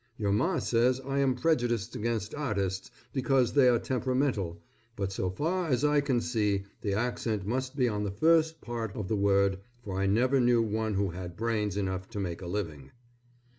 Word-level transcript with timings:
Your 0.17 0.31
Ma 0.31 0.57
says 0.57 0.99
I 1.01 1.19
am 1.19 1.35
prejudiced 1.35 1.95
against 1.95 2.33
artists 2.33 2.89
because 3.13 3.53
they 3.53 3.69
are 3.69 3.77
temperamental, 3.77 4.59
but 4.95 5.11
so 5.11 5.29
far 5.29 5.67
as 5.67 5.85
I 5.85 6.01
can 6.01 6.21
see 6.21 6.63
the 6.81 6.95
accent 6.95 7.45
must 7.45 7.73
all 7.75 7.77
be 7.77 7.87
on 7.87 8.03
the 8.03 8.09
first 8.09 8.61
part 8.61 8.95
of 8.95 9.07
the 9.07 9.15
word 9.15 9.59
for 9.83 9.99
I 10.01 10.07
never 10.07 10.39
knew 10.39 10.59
one 10.63 10.95
who 10.95 11.11
had 11.11 11.37
brains 11.37 11.77
enough 11.77 12.09
to 12.09 12.19
make 12.19 12.41
a 12.41 12.47
living. 12.47 12.89